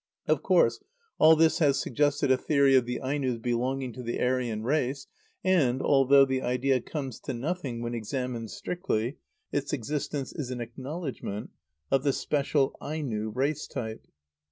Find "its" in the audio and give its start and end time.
9.51-9.73